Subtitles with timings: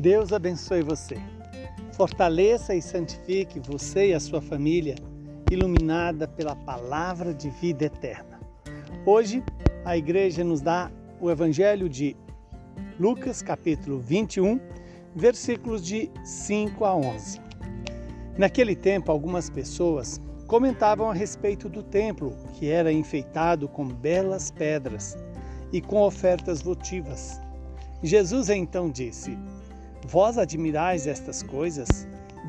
[0.00, 1.16] Deus abençoe você.
[1.92, 4.94] Fortaleça e santifique você e a sua família,
[5.50, 8.38] iluminada pela palavra de vida eterna.
[9.04, 9.42] Hoje,
[9.84, 10.88] a igreja nos dá
[11.20, 12.16] o evangelho de
[12.96, 14.60] Lucas, capítulo 21,
[15.16, 17.40] versículos de 5 a 11.
[18.36, 25.16] Naquele tempo, algumas pessoas comentavam a respeito do templo, que era enfeitado com belas pedras
[25.72, 27.40] e com ofertas votivas.
[28.00, 29.36] Jesus então disse:
[30.06, 32.06] Vós admirais estas coisas?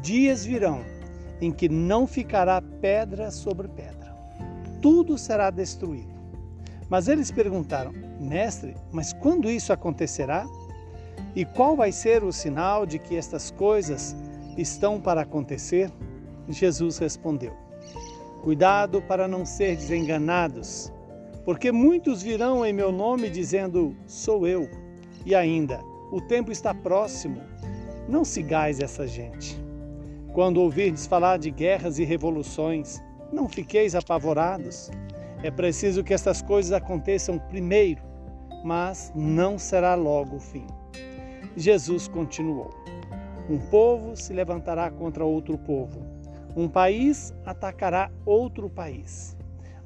[0.00, 0.80] Dias virão
[1.40, 4.16] em que não ficará pedra sobre pedra.
[4.80, 6.12] Tudo será destruído.
[6.88, 10.46] Mas eles perguntaram: Mestre, mas quando isso acontecerá?
[11.34, 14.14] E qual vai ser o sinal de que estas coisas
[14.56, 15.90] estão para acontecer?
[16.48, 17.52] Jesus respondeu:
[18.42, 20.92] Cuidado para não ser desenganados,
[21.44, 24.68] porque muitos virão em meu nome dizendo: Sou eu.
[25.24, 25.80] E ainda:
[26.12, 27.40] o tempo está próximo.
[28.06, 29.58] Não sigais essa gente.
[30.34, 34.90] Quando ouvirdes falar de guerras e revoluções, não fiqueis apavorados.
[35.42, 38.02] É preciso que estas coisas aconteçam primeiro,
[38.62, 40.66] mas não será logo o fim.
[41.56, 42.70] Jesus continuou:
[43.48, 46.04] Um povo se levantará contra outro povo,
[46.54, 49.34] um país atacará outro país.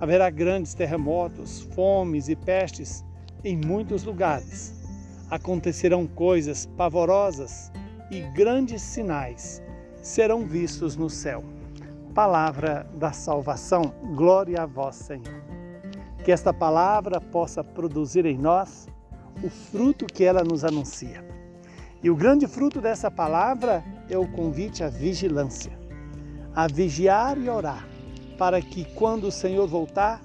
[0.00, 3.04] Haverá grandes terremotos, fomes e pestes
[3.44, 4.83] em muitos lugares
[5.30, 7.72] acontecerão coisas pavorosas
[8.10, 9.62] e grandes sinais
[10.02, 11.42] serão vistos no céu.
[12.14, 15.42] Palavra da salvação, glória a vós, Senhor.
[16.24, 18.86] Que esta palavra possa produzir em nós
[19.42, 21.24] o fruto que ela nos anuncia.
[22.02, 25.72] E o grande fruto dessa palavra é o convite à vigilância,
[26.54, 27.88] a vigiar e orar,
[28.38, 30.22] para que quando o Senhor voltar,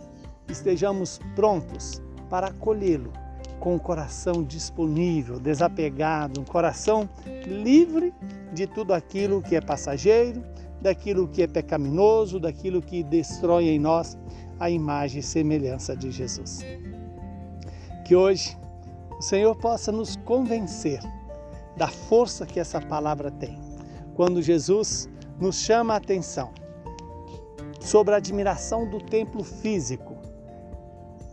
[0.48, 3.12] estejamos prontos para acolhê-lo
[3.60, 7.10] com o coração disponível, desapegado, um coração
[7.46, 8.14] livre
[8.54, 10.44] de tudo aquilo que é passageiro,
[10.82, 14.18] daquilo que é pecaminoso, daquilo que destrói em nós
[14.60, 16.66] a imagem e semelhança de Jesus.
[18.06, 18.58] Que hoje
[19.18, 21.00] o Senhor possa nos convencer
[21.76, 23.60] da força que essa palavra tem.
[24.16, 25.10] Quando Jesus
[25.40, 26.52] nos chama a atenção
[27.80, 30.19] sobre a admiração do templo físico,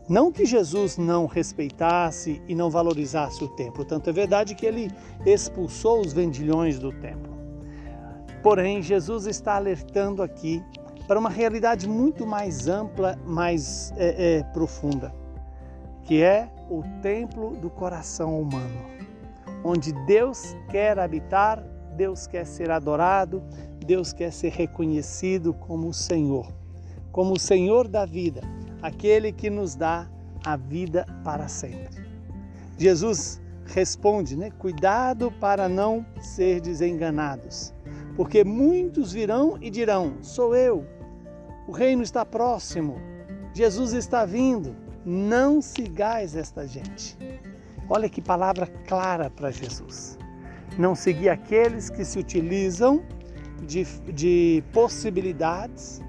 [0.08, 4.88] não que Jesus não respeitasse e não valorizasse o templo, tanto é verdade que ele
[5.24, 7.34] expulsou os vendilhões do templo.
[8.40, 10.62] Porém, Jesus está alertando aqui
[11.08, 15.12] para uma realidade muito mais ampla, mais é, é, profunda,
[16.04, 18.80] que é o templo do coração humano,
[19.64, 21.60] onde Deus quer habitar,
[21.96, 23.42] Deus quer ser adorado,
[23.84, 26.46] Deus quer ser reconhecido como o Senhor,
[27.10, 28.42] como o Senhor da vida
[28.86, 30.08] aquele que nos dá
[30.44, 32.06] a vida para sempre.
[32.78, 34.50] Jesus responde, né?
[34.58, 37.74] Cuidado para não ser desenganados,
[38.14, 40.86] porque muitos virão e dirão: Sou eu,
[41.66, 42.97] o reino está próximo,
[43.52, 44.76] Jesus está vindo.
[45.04, 47.16] Não sigais esta gente.
[47.88, 50.18] Olha que palavra clara para Jesus.
[50.76, 53.04] Não seguir aqueles que se utilizam
[53.62, 56.03] de, de possibilidades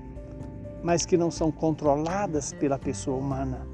[0.87, 3.67] mas que não são controladas pela pessoa humana,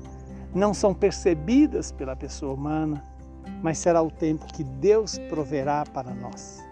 [0.51, 3.03] não são percebidas pela pessoa humana,
[3.62, 6.66] mas será o tempo que Deus proverá para nós.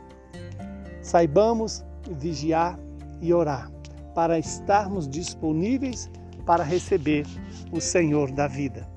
[1.00, 2.80] Saibamos vigiar
[3.22, 3.72] e orar
[4.16, 6.09] para estarmos disponíveis
[6.44, 7.24] para receber
[7.72, 8.90] o Senhor da vida.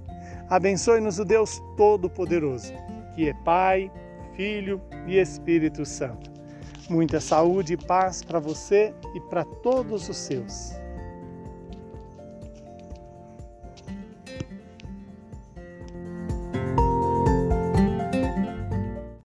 [0.49, 2.73] Abençoe-nos o Deus Todo-Poderoso,
[3.15, 3.93] que é Pai,
[4.35, 6.33] Filho e Espírito Santo.
[6.89, 10.83] Muita saúde e paz para você e para todos os seus.